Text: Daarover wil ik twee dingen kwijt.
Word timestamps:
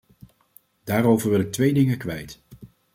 Daarover 0.83 1.29
wil 1.29 1.39
ik 1.39 1.51
twee 1.53 1.73
dingen 1.73 1.97
kwijt. 1.97 2.41